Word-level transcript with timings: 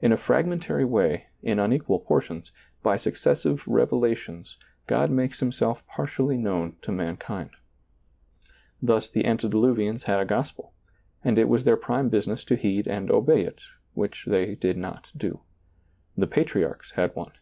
In 0.00 0.12
a 0.12 0.16
fragmentary 0.16 0.84
way, 0.84 1.26
in 1.42 1.58
unequal 1.58 1.98
portions, 1.98 2.52
by 2.80 2.96
successive 2.96 3.66
revelations, 3.66 4.56
God 4.86 5.10
makes 5.10 5.40
Himself 5.40 5.84
par 5.88 6.06
tially 6.06 6.38
known 6.38 6.76
to 6.82 6.92
mankind. 6.92 7.50
Thus 8.80 9.10
the 9.10 9.24
antediluvians 9.24 10.04
had 10.04 10.20
a 10.20 10.24
gospel, 10.26 10.74
and 11.24 11.38
it 11.38 11.48
was 11.48 11.64
their 11.64 11.76
prime 11.76 12.08
business 12.08 12.44
to 12.44 12.54
heed 12.54 12.86
and 12.86 13.10
obey 13.10 13.40
it, 13.42 13.62
which 13.94 14.26
they 14.28 14.54
did 14.54 14.76
not 14.76 15.10
do. 15.16 15.40
The 16.16 16.28
patriarchs 16.28 16.92
had 16.92 17.16
one. 17.16 17.32